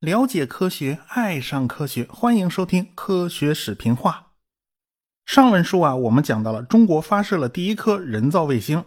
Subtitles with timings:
[0.00, 4.28] 了解科学，爱上科学，欢迎收听《科学史评话》。
[5.30, 8.84] 上文书啊，我们讲到了中国发射了第一颗人造卫星，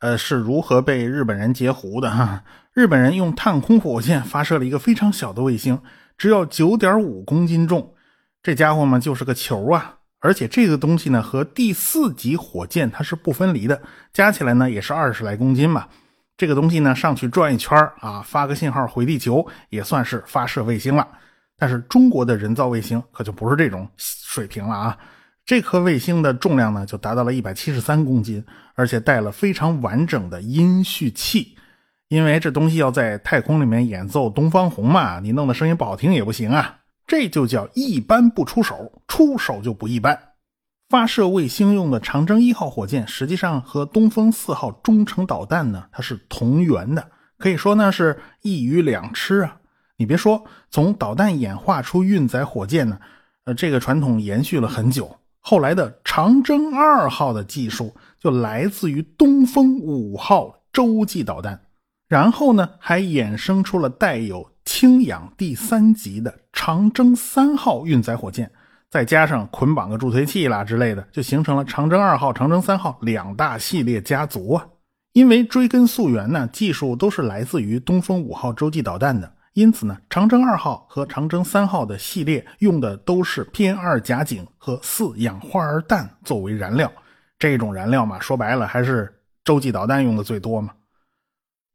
[0.00, 2.42] 呃，是如何被日本人截胡的哈？
[2.72, 5.80] 日本人用探空火箭发射了一个非常小的卫星，
[6.18, 7.94] 只有九点五公斤重，
[8.42, 9.98] 这家伙嘛就是个球啊！
[10.24, 13.78] 而且这个东西呢和第四级火箭它是不分离的，
[14.10, 15.86] 加起来呢也是二十来公斤嘛。
[16.38, 21.06] 这个东西呢上去转一圈啊，发个信号回地球，也算是发射卫星了。
[21.58, 24.98] 但是中国的人造卫星可就不是这种水平了啊！
[25.44, 28.42] 这颗卫星的重量呢就达到了一百七十三公斤，
[28.76, 31.54] 而且带了非常完整的音序器。
[32.08, 36.78] 因为这东西要在太空里面演奏《东方红》嘛，你弄的声音不好听也不行啊。
[37.06, 40.18] 这就叫一般不出手，出手就不一般。
[40.88, 49.56] 发射卫星用的长征一号火箭，实际上和东风四号中程导弹呢，它是同源的，可以说呢是一鱼两吃啊。
[49.96, 52.98] 你别说，从导弹演化出运载火箭呢，
[53.44, 55.18] 呃，这个传统延续了很久。
[55.40, 61.60] 后来的长征二号的技术就来自于东风五号洲际导弹，
[62.08, 64.50] 然后呢还衍生出了带有
[64.84, 68.50] 氢氧第三级的长征三号运载火箭。
[68.90, 74.66] 再加上捆绑个助推器啦之类的，就形成了长征二号、长征三号两大系列家族啊。
[75.14, 86.92] 因为追根溯源呢，技术都是来自于东风五号洲际导弹的，因此呢，长征二号和长征三号的系列用的都是偏二甲肼和四氧化二氮作为燃料。
[87.38, 89.10] 这种燃料嘛，说白了还是
[89.44, 90.74] 洲际导弹用的最多嘛。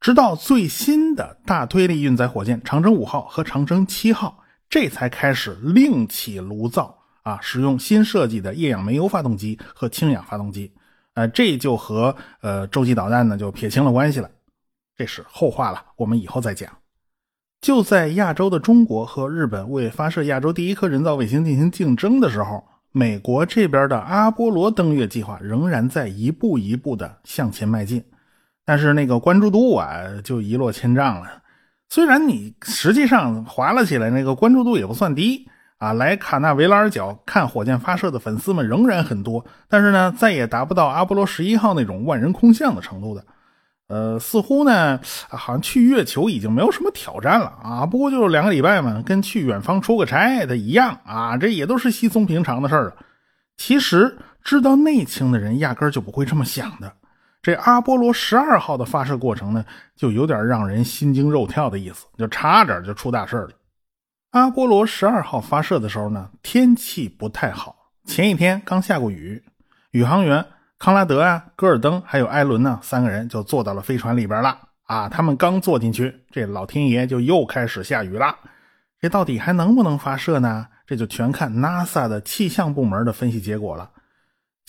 [0.00, 6.96] 直到最新的大推力运载火箭长征五号和长征七号，这才开始另起炉灶。
[7.22, 10.72] 啊，使用新设计的液氧煤油发动机和氢氧发动机，
[11.12, 14.30] 呃，这就和呃洲际导弹呢就撇清了关系了，
[14.96, 16.70] 这是后话了，我们以后再讲。
[17.60, 28.02] 就在亚洲的中国和日本为发射亚洲第一颗人造卫星进行竞争的时候，美国这边的阿波罗登月计划仍然在一步一步的向前迈进，
[28.70, 31.26] 但是那个关注度啊就一落千丈了。
[31.88, 35.44] 虽然你实际上划了起来，那个关注度也不算低。
[35.78, 43.24] 啊，来卡纳维拉尔角看火箭发射的粉丝们仍然很多，但是呢，再也达不到阿波罗十一号那种万人空巷的程度的。
[43.88, 47.84] 呃，似乎呢，好像去月球已经没有什么挑战了啊。
[47.84, 52.94] 不过就是两个礼拜嘛，跟去远方出个差的一样啊，这也都是稀松平常的事儿了。
[53.56, 56.92] 其实知道内情的人压根就不会这么想的。
[57.42, 59.64] 这阿波罗十二号的发射过程呢，
[59.96, 63.50] 就有点让人心惊肉跳的意思，就差点就出大事了。
[64.32, 67.76] 阿波罗十二号发射的时候呢，天气不太好。
[68.04, 69.42] 前一天刚下过雨，
[69.92, 70.44] 宇航员
[70.78, 74.58] 康拉德啊、戈尔登还有艾伦呢，三个人就坐到了飞船里边了。
[74.84, 78.36] 啊，他们刚坐进去，这老天爷就又开始下雨了。
[79.00, 80.66] 这到底还能不能发射呢？
[80.86, 83.88] 这就全看 NASA 的气象部门的分析结果了。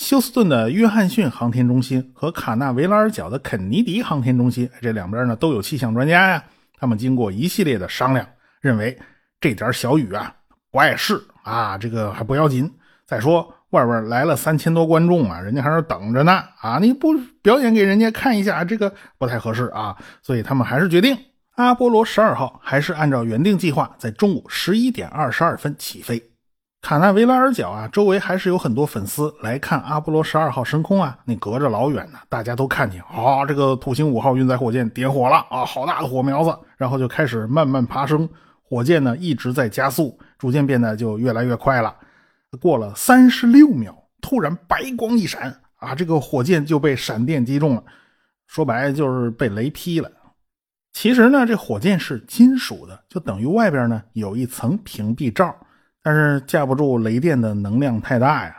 [0.02, 6.44] 休斯顿的约翰逊航天中心和卡纳维拉尔角的肯尼迪航天中心，这两边呢都有气象专家呀。
[6.80, 8.28] 他们经过一系列的商量，
[8.60, 8.98] 认为。
[9.40, 10.32] 这点小雨啊，
[10.70, 12.72] 不碍事啊，这个还不要紧。
[13.08, 16.78] 再说外边来了三千多观众啊，人家还是等着呢啊！
[16.80, 19.98] 你不表演给人家看一下，这个不太合适啊。
[20.22, 21.18] 所以他们还是决定，
[21.56, 26.31] 阿波罗十二号还是按照原定计划，在中午十一点二十二分起飞。
[26.82, 31.18] 卡纳维拉尔角啊，周围还是有很多粉丝来看阿波罗十二号升空啊。
[31.26, 38.28] 那隔着老远呢，大家都看见啊，这个土星五号运载火箭点火了啊，好大的火苗子，然后就开始慢慢爬升。
[38.64, 41.96] 火箭呢一直在加速，逐渐变得就越来越快了。
[42.60, 47.84] 过了三十六秒，突然白光一闪，啊，这个火箭就被闪电击中了。
[48.48, 50.12] 说白就是被雷劈了。
[50.94, 55.56] 其实呢，这火箭是金属的，就等于外边呢有一层屏蔽罩，
[56.04, 58.56] 但是架不住雷电的能量太大呀。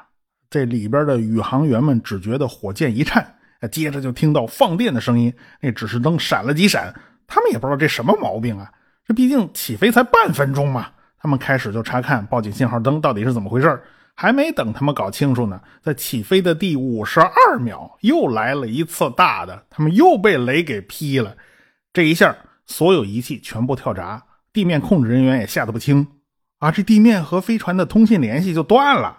[0.51, 3.35] 这里边的宇航员们只觉得火箭一颤，
[3.71, 6.95] 接着就听到放电的声音，那指示灯闪了几闪，
[7.27, 8.71] 他们也不知道这什么毛病啊。
[9.07, 10.89] 这毕竟起飞才半分钟嘛，
[11.19, 13.83] 他们开始就查看报警信号灯到底是怎么回事
[14.15, 21.35] 还没等他们搞清楚呢，在起飞的第五十二秒又来了一次大的，他们又被雷给劈了。
[21.95, 22.37] 这一下，
[22.67, 24.23] 所有仪器全部跳闸，
[24.53, 26.07] 地面控制人员也吓得不轻
[26.63, 26.71] 啊！
[26.71, 29.19] 这地面和飞船的通信联系就断了。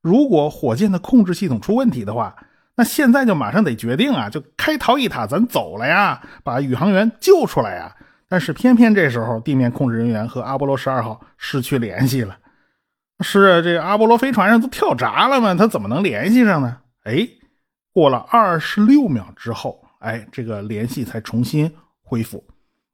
[0.00, 2.36] 如果火箭的控制系统出问题的话，
[2.76, 7.92] 那现在就马上得决定啊，就开逃逸塔，咱走了呀，把宇航员救出来呀。
[8.28, 12.36] 但是偏偏这时候，地面控制人员和阿波罗十二号失去联系了。
[13.18, 15.52] 是啊，这阿波罗飞船上都跳闸了吗？
[15.56, 16.76] 他怎么能联系上呢？
[17.02, 17.26] 哎，
[17.92, 21.68] 过了二十六秒之后，哎，这个联系才重新
[22.04, 22.44] 恢复。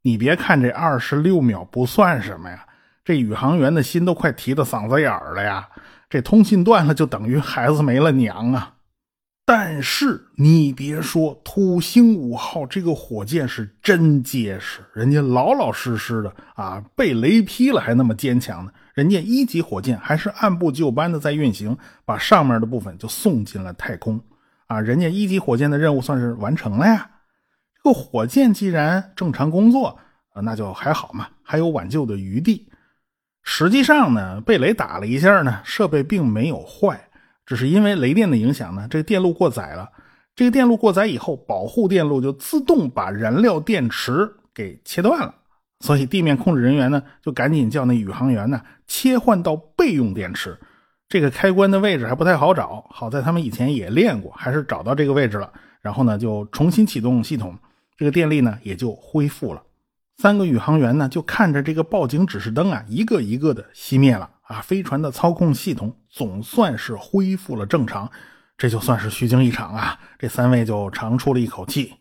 [0.01, 2.65] 你别看这二十六秒不算什么呀，
[3.05, 5.69] 这宇航员的心都快提到嗓子眼儿了呀。
[6.09, 8.75] 这通信断了，就等于孩子没了娘啊。
[9.45, 18.73] 但是你别说，土星五号这个火箭是真结实，人家老老实实的啊，被雷劈了还那么坚强呢。
[18.95, 24.21] 人家一级火箭还是按部就班的在运行，把上面的部分就送进了太空
[24.67, 24.81] 啊。
[24.81, 27.11] 人家一级火箭的任务算是完成了呀。
[27.83, 29.99] 这个火箭既然正常工作
[30.33, 32.69] 啊，那就还好嘛，还有挽救的余地。
[33.43, 37.09] 实际上呢，被雷打了一下呢，设备并没有坏。
[37.47, 39.89] 只是因为雷电的影响呢，这个电路过载了。
[40.37, 45.35] 这个电路过载以后，保护电路就自动把燃料电池给切断了。
[45.81, 50.57] 所以地面控制人员呢，就赶紧叫那宇航员呢切换到备用电池。
[51.09, 55.53] 这个开关的位置还不太好找，好在他们以前也练过，还是找到这个位置了。
[55.81, 57.59] 然后呢，就重新启动系统，
[57.97, 59.63] 这个电力呢也就恢复了。
[60.21, 64.29] 三个宇航员呢就看着这个报警指示灯啊，一个一个的熄灭了。
[64.43, 68.11] 啊，飞船的操控系统总算是恢复了正常，
[68.59, 69.99] 这就算是虚惊一场啊！
[70.19, 71.95] 这三位就长出了一口气。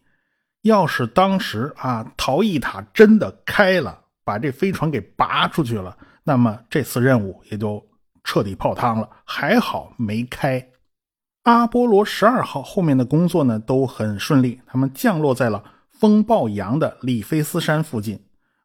[0.64, 5.96] 要是当时啊，逃逸塔真的开了，把这飞船给拔出去了，
[6.26, 7.82] 那么这次任务也就
[8.26, 9.10] 彻底泡汤了。
[9.24, 10.68] 还好没开。
[11.44, 15.64] 阿波罗十二号后面的工作呢都很顺利，他们降落在了
[16.00, 18.20] 风暴洋的里菲斯山附近。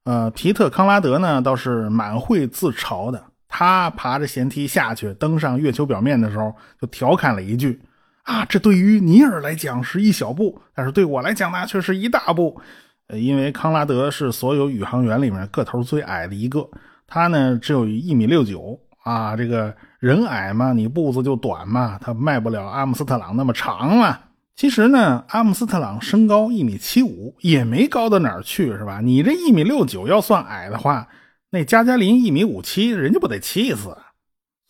[0.05, 3.23] 呃，皮特康拉德呢倒是满会自嘲的。
[3.49, 7.81] 他爬着舷梯下去，登上月球表面的时候，就调侃了一句
[8.25, 12.61] ：“啊，这对于尼尔来讲是一小步，但是对我来讲呢，却是一大步。”
[13.09, 16.69] 呃，因为康拉德是所有宇航员里面个头最矮的一个，
[17.07, 19.37] 他呢只有一米六九啊。
[19.37, 24.19] 这个人矮嘛，你步子就短嘛，他迈不了阿姆斯特朗那么长嘛。
[24.57, 29.01] 其实呢，阿姆斯特朗身高一米七五，也没高到哪儿去，是吧？
[29.01, 31.09] 你这一米六九要算矮的话。
[31.51, 33.97] 那加加林一米五七，人家不得气死？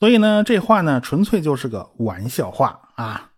[0.00, 3.30] 所以呢，这话呢，纯粹就是个玩笑话啊！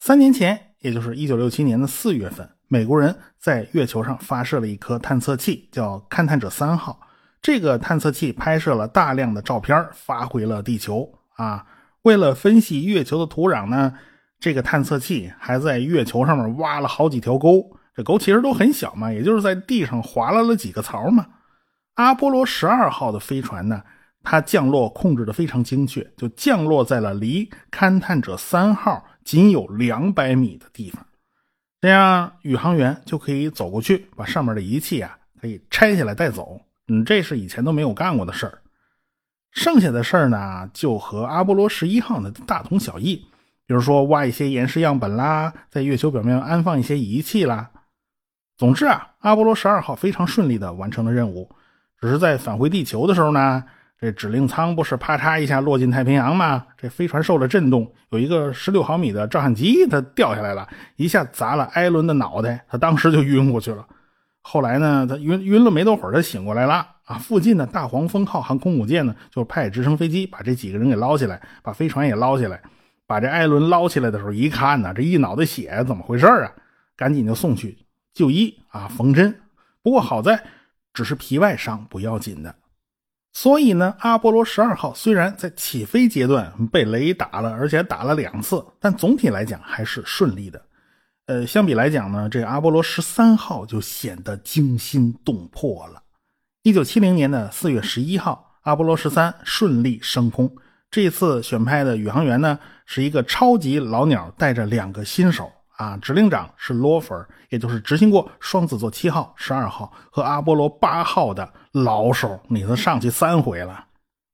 [0.00, 6.98] 三年前，也就是一九六七年的四月份，美国人在月球上发射了一颗探测器，叫勘探者三号。
[7.42, 11.66] 这个探测器拍摄了大量的照片，发回了地球啊。
[12.02, 13.92] 为了分析月球的土壤呢，
[14.38, 17.70] 这个探测器还在月球上面挖了好几条沟。
[17.94, 21.26] 这沟其实都很小嘛，也就是在地上划拉了几个槽嘛。
[21.94, 23.82] 阿波罗十二号的飞船呢，
[24.22, 31.04] 它降落控制的非常精确，就降落在了离勘探者三号仅有两百米的地方，
[31.80, 36.60] 这样宇航员就可以走过去，把上面的仪器啊可以拆下来带走。
[36.86, 38.62] 嗯，这是以前都没有干过的事儿。
[39.50, 43.26] 剩下的事儿呢，就和阿波罗十一号的大同小异，
[43.68, 47.68] 比如说挖一些岩石样本啦，在月球表面安放一些仪器啦。
[48.56, 51.54] 总之啊，阿波罗十二号非常顺利的完成了任务。
[52.00, 53.62] 只是在返回地球的时候呢，
[54.00, 56.64] 这指令舱不是啪嚓一下落进太平洋吗？
[56.78, 60.66] 这飞船受了震动，有一个十六毫米的照相机它掉下来了，
[60.96, 63.86] 一下砸了艾伦的脑袋，他当时就晕过去了。
[64.40, 67.18] 后来呢，他晕晕了没多会儿，他醒过来了啊。
[67.18, 72.58] 附近的大黄蜂号航空母舰呢，就派直升飞机把这几个人给捞起来，把飞船也捞起来。
[73.08, 76.52] 把这艾伦捞起来的时候，一看呢，这一脑袋血，怎么回事啊？
[76.96, 77.76] 赶紧就送去
[78.14, 79.40] 就医啊，缝针。
[79.82, 80.40] 不过好在。
[80.94, 82.52] 只是皮外伤，不要紧的。
[83.32, 90.60] 所以呢，阿波罗十二号虽然在起飞阶段被雷打了，而且打了两次，但总体来讲还是顺利的。
[91.26, 96.02] 呃，相比来讲呢，这阿波罗十三号就显得惊心动魄了。
[96.64, 100.50] 一九七零年的四月十一号，阿波罗十三顺利升空。
[100.90, 105.50] 这次选派的宇航员呢，是一个超级老鸟带着两个新手。
[105.76, 107.14] 啊，指令长是罗弗，
[107.50, 113.84] 也就是执行过双子座七号、十二号和阿波罗八号的老手，你都上去三回了。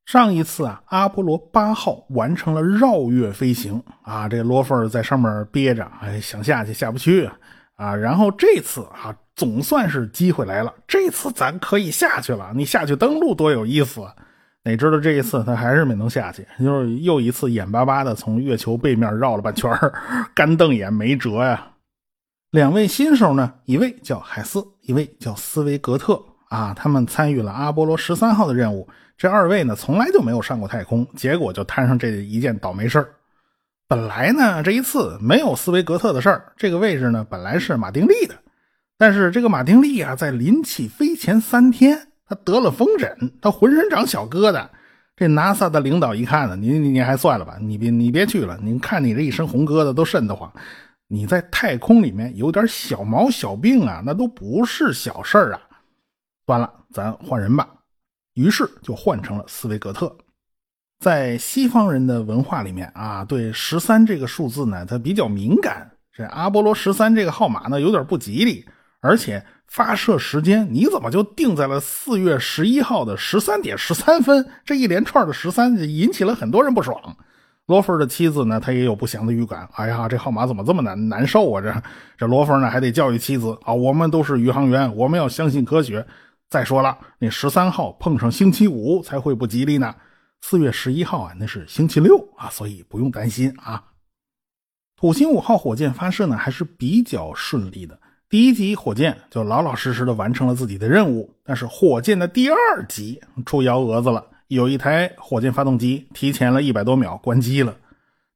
[0.06, 7.36] 上一次啊，阿波罗八号完成了绕月飞行啊，这罗弗在上面憋着，哎，想下去下不去啊。
[7.76, 12.52] 啊，然后这次啊，总算是机会来了，这次咱可以下去了。
[12.54, 14.00] 你下去登陆多有意思。
[14.64, 19.70] 哪知道这一次他还是没能下去，就是又一次眼巴巴的从月球背面绕了半圈
[20.34, 21.70] 干瞪眼没辙呀。
[22.50, 26.18] 两位新手呢，一位叫海斯，一位叫斯维格特
[26.48, 28.88] 啊，他们参与了阿波罗十三号的任务。
[29.18, 33.08] 这二位呢，从来就没有上过太空，结果就摊上这一件倒霉事儿。
[33.86, 38.34] 本来呢，这一次没有斯维格特的事儿，这个位置呢，本来是马丁利的，
[38.96, 42.08] 但是这个马丁利啊，在临起飞前三天。
[42.26, 44.68] 他得了风疹，他浑身长小疙瘩。
[45.16, 48.58] 这 NASA 的领导一看呢，你你你还算了吧，你别你别去了。
[48.62, 50.52] 你看你这一身红疙瘩都瘆得慌。
[51.06, 55.60] 你在太空里面有点小毛小病啊，那都不是小事儿啊。
[56.46, 57.68] 算了，咱换人吧。
[58.34, 60.16] 于是就换成了斯维格特。
[60.98, 65.88] 在西方人的文化里面啊，对十三这个数字呢，它比较敏感。
[66.12, 68.66] 这阿波罗十三这个号码呢，有点不吉利，
[69.00, 74.48] 而且发射时间你怎么就定在了四月十一号的十三点十三分？
[74.64, 77.16] 这一连串的十三引起了很多人不爽。
[77.66, 79.66] 罗芬的妻子呢，她也有不祥的预感。
[79.72, 81.62] 哎呀，这号码怎么这么难难受啊？
[81.62, 81.74] 这
[82.18, 86.06] 这罗芬呢，还得教育妻子啊，我们都是宇航员，我们要相信科学。
[86.50, 89.94] 再说了，那十三号碰上星期五才会不吉利呢。
[90.42, 93.82] 四月十一号啊，那是星期六啊，所以不用担心啊。
[94.94, 97.98] 土星五号火箭发射呢，还是比较顺利的。
[98.28, 107.76] 第一级火箭就老老实实的完成了自己的任务，但是火箭的第二级出幺蛾子了，有一台火箭发动机提前了一百多秒关机了。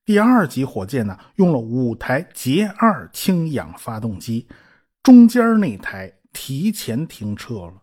[0.04, 4.46] 第二级火箭呢，用了五台捷二氢氧发动机，
[5.02, 7.74] 中间那台提前停车了。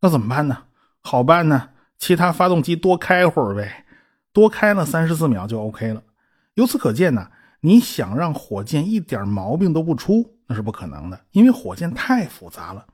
[0.00, 0.56] 那怎么办呢？
[1.02, 3.84] 好办呢，其他发动机多开会儿呗，
[4.32, 6.02] 多开了三十四秒就 OK 了。
[6.54, 7.28] 由此可见呢，
[7.60, 12.84] 你想让火箭一点毛病都不出，那是不可能的，因为火箭太复杂了，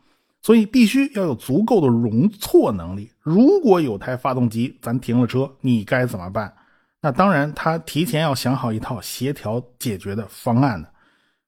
[0.42, 3.10] 所以必须要有足够的容错能力。
[3.22, 6.52] 如果有台发动机咱停了车，你该怎么办？
[7.00, 10.90] 那当然，他提前要想好一套协调解决的方案的。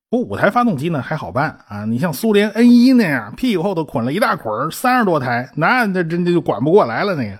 [0.08, 1.84] 不，五台发动机呢还好办啊！
[1.84, 7.14] 你像苏联 N 一那样，屁股后头捆了一大捆三十多台，那这真的就管不过来了。
[7.14, 7.38] 那个，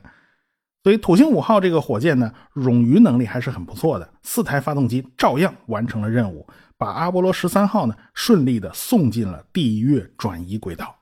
[0.83, 6.47] 所以土星五号这个火箭呢，冗余能力还是很不错的，四台发动机照样完成了任务，
[6.79, 10.95] 把阿波罗十三号呢顺利的送进了地月转移轨道。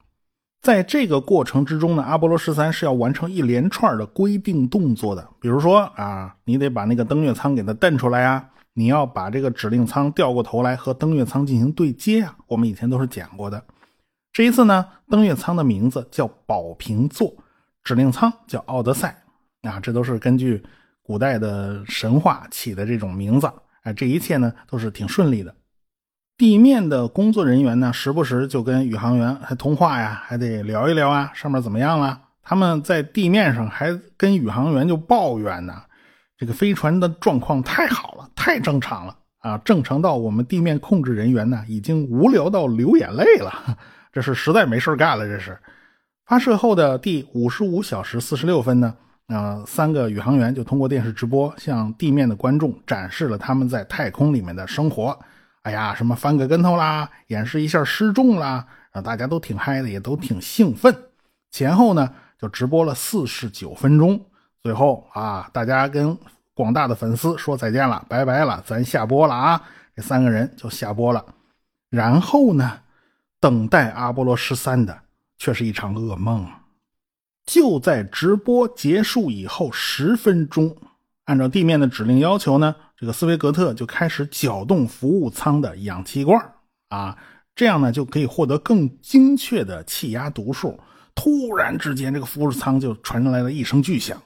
[0.62, 8.50] 在这个过程之中呢，阿波罗十三是要完成一连串的规定动作的，比如说啊，你得把那个登月舱给它蹬出来啊。
[8.78, 12.36] 你要把这个指令舱调过头来和登月舱进行对接啊！
[12.46, 13.64] 我们以前都是讲过的。
[14.34, 17.34] 这一次呢，登月舱的名字叫宝瓶座，
[17.84, 19.22] 指令舱叫奥德赛
[19.62, 20.62] 啊，这都是根据
[21.02, 23.46] 古代的神话起的这种名字
[23.82, 23.92] 啊。
[23.94, 25.54] 这一切呢都是挺顺利的。
[26.38, 32.20] 地面的工作人员呢，时不时就跟宇航员还通话呀，还得聊一聊啊，上面怎么样了？
[32.42, 35.74] 他们在地面上还跟宇航员就抱怨呢。
[36.36, 39.56] 这个飞船的状况太好了，太正常了啊！
[39.64, 43.50] 正常到我们地面控制人员呢，已经无聊到流眼泪了。
[44.12, 45.26] 这是实在没事干了。
[45.26, 45.58] 这是
[46.26, 48.94] 发射后的第五十五小时四十六分呢，
[49.28, 55.18] 啊，三个宇航员就通过电视直播向地面的观众展示了他们在太空里面的生活。
[55.66, 60.96] 哎呀，什么翻个跟头啦，演示一下失重啦，啊，大家都挺嗨的，也都挺兴奋。
[61.50, 62.08] 前后呢，
[62.38, 64.24] 就直播了四十九分钟。
[64.62, 66.16] 最后啊，大家跟
[66.54, 69.60] 广大的粉丝说再见了，拜拜了，咱下播了啊！
[69.96, 71.24] 这三个人就下播了。
[71.90, 72.78] 然后呢，
[73.40, 74.96] 等待阿波罗十三的
[75.36, 76.46] 却是一场噩梦。
[77.44, 80.76] 就在直播结束以后十分钟，
[81.24, 86.40] 按照地面的指令要求呢，这个斯维格特就开始搅动服务舱的氧气罐
[86.88, 87.16] 啊，
[87.54, 90.78] 这样呢就可以获得更精确的气压读数。
[91.14, 94.20] 突然之间，这个服务舱就传来了一声巨响。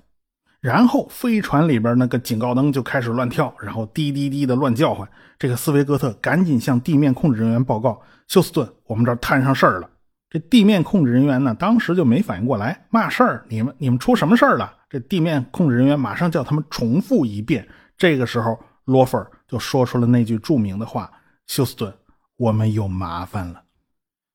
[0.60, 5.08] 然后飞船里边那个警告灯就开始乱跳，然后滴滴滴的乱叫唤。
[5.38, 9.88] 这个斯维格特赶紧向地面控制人员报告：“休斯顿，我们这摊上事儿了。”
[10.28, 13.44] 这地面控制人员呢，当时就没反应过来，嘛事儿？
[13.48, 14.72] 你们你们出什么事儿了？
[14.90, 17.66] 这地面控制人员马上叫他们重复一遍。
[18.00, 21.12] 这个时候，罗弗就说出了那句著名的话
[21.46, 21.92] ：“休斯顿，
[22.38, 23.62] 我们有麻烦了。”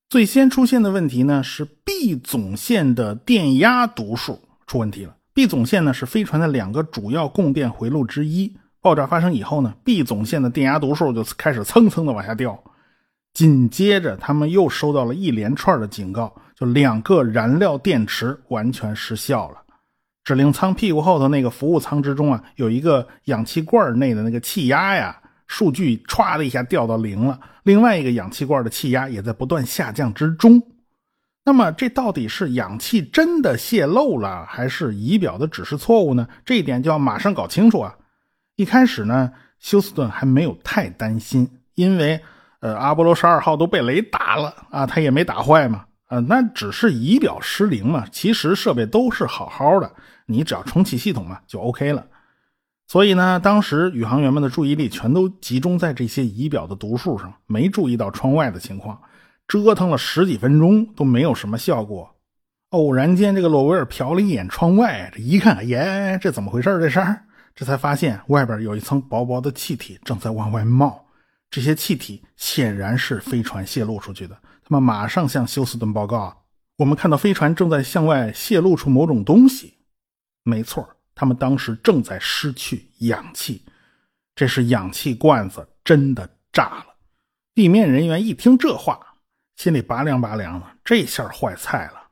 [0.08, 5.18] 最先出现的问题呢，是 B 总线的电压读数出问题了。
[5.34, 8.56] B 总线呢是飞船的两个主要供电回路之一。
[8.82, 12.64] 爆炸发生以后呢，B 总线的电压读数就开始蹭蹭的往下掉。
[13.34, 19.65] 紧接着，他们又收到了一连串的警告，就两个燃料电池完全失效了。
[20.26, 27.40] 指令舱屁股后头那个服务舱之中啊，有一个氧气罐内的那个气压呀，数据歘的一下掉到零了。
[27.64, 30.62] 另外一个氧气罐的气压也在不断下降之中。
[31.44, 36.28] 那么这到底是氧气真的泄漏了，还是仪表的指示错误呢？
[36.44, 37.96] 这一点就要马上搞清楚啊！
[38.56, 42.20] 一开始呢，休斯顿还没有太担心，因为
[42.62, 48.06] 呃，阿波罗十二号都被雷打了啊，他也没打坏嘛，啊，那只是仪表失灵嘛。
[48.12, 49.92] 其实设备都是好好的，
[50.26, 52.06] 你只要重启系统嘛，就 OK 了。
[52.88, 59.02] 所以呢，当时宇航员们的注意力全都集中在这些仪表的读数上，没注意到窗外的情况。
[59.48, 62.16] 折腾了十几分钟都没有什么效果。
[62.70, 66.80] 偶然间，这个洛维尔瞟了一眼窗外，这一看，耶，这怎么回事？
[66.80, 67.00] 这是？
[67.56, 71.06] 这才发现外边有一层薄薄的气体正在往外冒。
[71.50, 74.36] 这些气体显然是飞船泄露出去的。
[74.62, 76.44] 他们马上向休斯顿报告，
[76.78, 79.75] 我们看到飞船正在向外泄露出某种东西。
[80.48, 83.64] 没错，他们当时正在失去氧气，
[84.36, 86.86] 这是氧气罐子真的炸了。
[87.56, 89.00] 地面人员一听这话，
[89.56, 92.04] 心里拔凉拔凉的，这下坏菜了。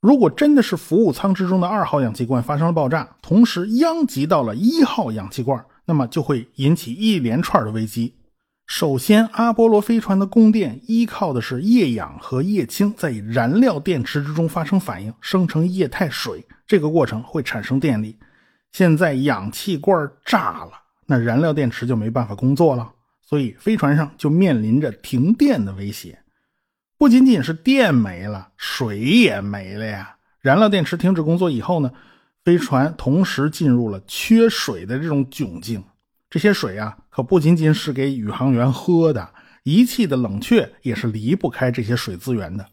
[0.00, 8.14] 如果真的是服务舱之中的二号氧气罐发生了爆炸，同时殃及到了一号氧气罐，那么就会引起一连串的危机。
[8.70, 18.16] 首先，阿波罗飞船的供电依靠的是液氧和液氢在燃料电池之中发生反应，生成液态水，这个过程会产生电力。
[18.70, 20.70] 现在氧气罐炸了，
[21.04, 22.88] 那燃料电池就没办法工作了，
[23.20, 26.20] 所以飞船上就面临着停电的威胁。
[26.96, 30.14] 不仅仅是电没了，水也没了呀！
[30.40, 31.90] 燃料电池停止工作以后呢，
[32.44, 35.82] 飞船同时进入了缺水的这种窘境。
[36.30, 39.30] 这些水啊，可不仅仅是给宇航员喝的，
[39.64, 42.64] 仪器的冷却也是离不开这些水资源的。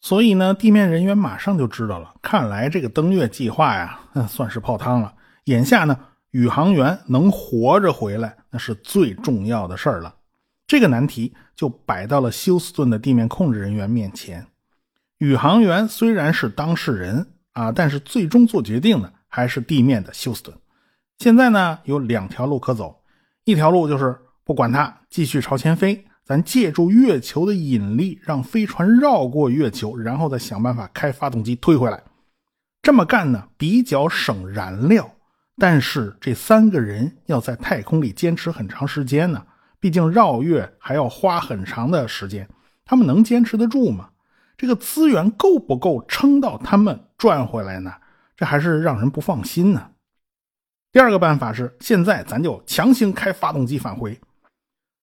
[0.00, 5.12] 所以呢，地面人员马上就知道了，看来这个登月计划呀，算是泡汤了。
[5.44, 5.98] 眼下呢，
[6.30, 10.14] 宇航员能活着回来，那是最重要的事儿了。
[10.68, 14.46] 这个难题就摆到了休斯顿的地面控制人员面前。
[15.18, 20.56] 宇航员虽然是当事人啊，但是最终做决定的还是地面的休斯顿。
[21.18, 22.99] 现在呢，有两条路可走，
[23.50, 32.02] 一条路就是不管它，继续朝前飞，咱借助月球的引力，让飞船绕过月球，然后再想办法开发动机推回来。
[32.80, 35.10] 这么干呢，比较省燃料，
[35.58, 39.44] 但是这三个人要在太空里坚持很长时间呢。
[39.80, 42.48] 毕竟绕月还要花很长的时间，
[42.84, 44.10] 他们能坚持得住吗？
[44.56, 47.92] 这个资源够不够撑到他们赚回来呢？
[48.36, 49.89] 这还是让人不放心呢。
[50.92, 54.18] 第二个办法是，现在咱就强行开发动机返回。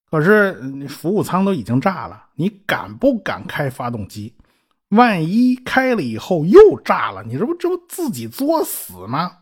[0.09, 4.33] 可是你服务舱都已经炸了，你敢不敢开发动机？
[4.89, 9.39] 万一开了以后又炸了，你这不这不自己作死吗？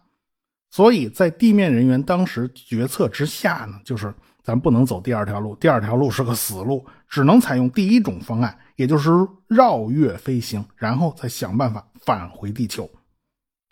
[0.72, 4.14] 所以在地面人员当时决策之下呢，就是。
[4.46, 9.10] 咱不能走第二条路，第二条路是个死路，只能采用第一种方案，也就是
[9.48, 12.88] 绕月飞行，然后再想办法返回地球。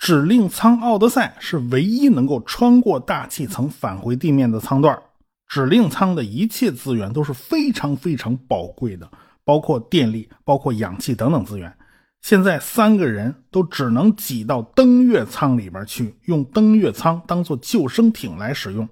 [0.03, 5.01] 指令舱奥德赛是唯一能够穿过大气层返回地面的舱段。
[5.47, 9.09] 指令舱的一切资源都是非常非常宝贵的，
[9.45, 11.73] 包括电力、包括氧气等等资源。
[12.19, 18.85] 现在三个人都只能挤到登月舱里边去，用登月舱当做救生艇来使用。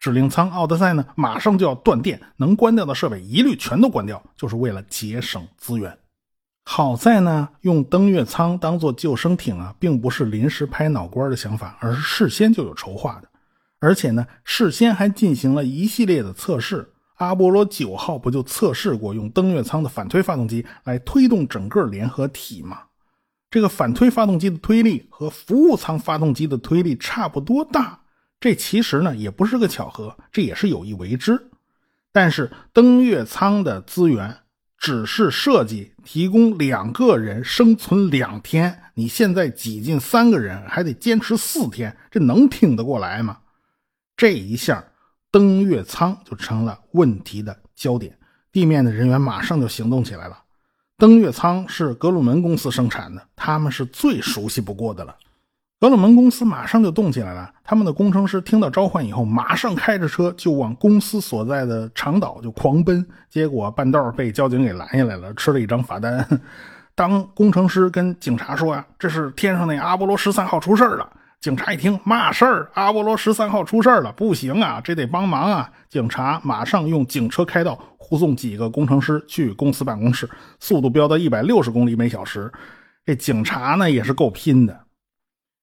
[0.00, 5.96] 指令舱奥德赛呢，马上就要断电，能关掉的设备一律全都关掉，就是为了节省资源。
[6.64, 13.28] 好在呢，用登月舱当做救生艇啊，并不是临时拍脑瓜的想法，而是事先就有筹划的。
[13.80, 16.88] 而且呢，事先还进行了一系列的测试。
[17.16, 22.78] 阿波罗九号不就测试过用登月舱的反推发动机来推动整个联合体吗？
[23.50, 28.00] 这个反推发动机的推力和服务舱发动机的推力差不多大。
[28.40, 31.50] 这其实呢也不是个巧合，这也是有意为之。
[32.12, 34.38] 但是登月舱的资源
[34.82, 43.38] 只是设计提供两个人生存两天，你现在挤进三个人，还得坚持四天，这能挺得过来吗？
[44.16, 44.84] 这一下，
[45.30, 48.18] 登月舱就成了问题的焦点。
[48.50, 50.36] 地面的人员马上就行动起来了。
[50.98, 55.16] 登月舱是格鲁门公司生产的，他们是最熟悉不过的了。
[55.82, 66.24] 格鲁门公司马上就动起来了，他们的工程师听到召唤以后，马上开着车就往公司所在的长岛就狂奔，结果半道被交警给拦下来了，吃了一张罚单。
[66.94, 71.10] 当工程师跟警察说呀：“这是天上那阿波罗十三号出事了。”
[71.42, 72.70] 警察一听，嘛事儿？
[72.74, 75.68] 阿波罗十三号出事了，不行啊，这得帮忙啊！
[75.88, 82.48] 警察马上用警车开道，护送几个工程师去公司办公室，速度飙到一百六十公里每小时。
[83.04, 84.81] 这警察呢也是够拼的。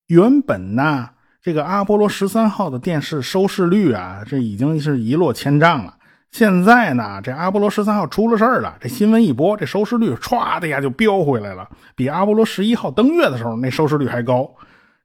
[0.10, 1.08] 原本呢，
[1.40, 5.94] 这个阿波罗十三号的电视收视率啊，这已经是一落千丈了。
[6.32, 14.50] 现在呢，这阿波罗十三号出了事儿了，这新闻一播，这收视率歘的呀就飙回来了，比阿波罗十一号登月的时候那收视率还高。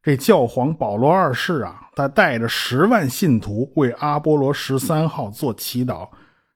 [0.03, 6.09] 这教皇保罗二世啊，他带着十万信徒为阿波罗十三号做祈祷，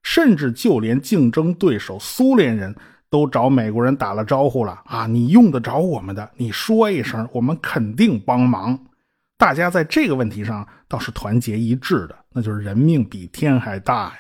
[0.03, 2.75] 甚至就连竞争对手苏联人。
[3.11, 5.07] 都找美国人打了招呼了啊！
[5.07, 8.79] 你用得着我们的，你说一声，我们肯定帮忙。
[9.37, 14.19] 大家在这个问题上倒是团结一致的，那就是人命比天还大呀。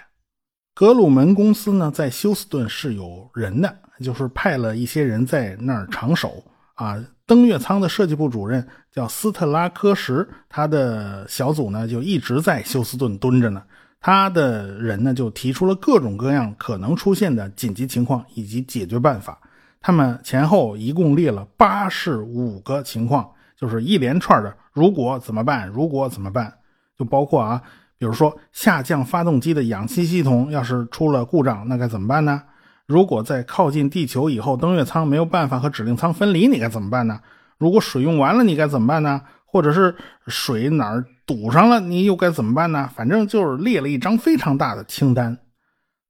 [0.74, 6.96] 格鲁门公司呢，在休斯顿是有人的，就是派了一些人在那儿长守啊。
[7.26, 13.62] 登月舱的设计部主任叫斯特拉科什，他的小组呢就一直在休斯顿蹲着呢。
[14.00, 19.38] 他的人呢就提出了各种各样可能出现的紧急情况以及解决办法。
[19.80, 25.68] 他们前后一共列了八十五个情况，就是一连串的“如果怎么办？
[25.68, 26.52] 如果怎么办？”
[26.98, 27.62] 就包括啊，
[27.96, 32.42] 比如说下降发动机的氧气系统要是出了故障，那该怎么办呢？
[32.86, 37.20] 如果在靠近地球以后，登月舱没有办法和指令舱分离，你该怎么办呢？
[37.58, 39.20] 如果水用完了，你该怎么办呢？
[39.58, 39.92] 或者是
[40.28, 42.88] 水哪儿堵上了，你又该怎么办呢？
[42.94, 45.36] 反正就是列了一张非常大的清单。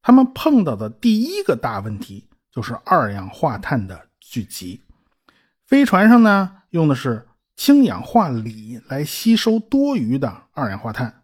[0.02, 4.82] 他们碰到的第一个大问题就是二氧化碳的聚集。
[5.64, 7.24] 飞船上呢，用的是。
[7.56, 11.22] 氢氧化锂来吸收多余的二氧化碳，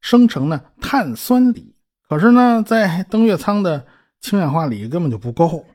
[0.00, 1.76] 生成呢碳酸锂。
[2.08, 3.84] 可是呢，在登月舱的
[4.18, 5.66] 氢氧化锂根本就不够，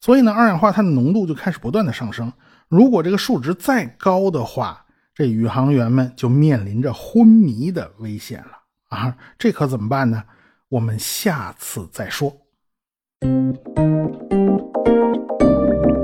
[0.00, 2.32] 所以呢，二氧化碳的浓度就开始不断的上升。
[2.68, 4.86] 如果这个数值再高的话，
[5.18, 8.52] 这宇航员们就面临着昏迷的危险了
[8.90, 9.18] 啊！
[9.36, 10.22] 这可怎么办呢？
[10.68, 12.30] 我们下次再说。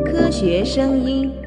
[0.05, 1.44] 科学声音。